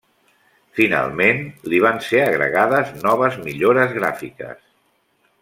Finalment, 0.77 1.43
li 1.73 1.81
van 1.83 2.01
ser 2.07 2.23
agregades 2.23 2.91
noves 3.05 3.39
millores 3.45 3.95
gràfiques. 4.01 4.61